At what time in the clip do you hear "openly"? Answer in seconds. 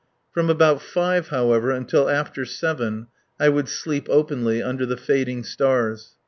4.09-4.59